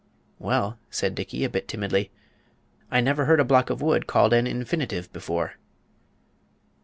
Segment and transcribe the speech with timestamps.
[0.39, 2.09] "Well," said Dickey, a bit timidly,
[2.89, 5.57] "I never heard a block of wood called an infinitive before."